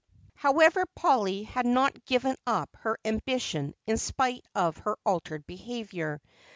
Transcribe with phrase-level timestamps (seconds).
[0.33, 6.19] However, Polly had not given up her ambition in spite of her altered behavior.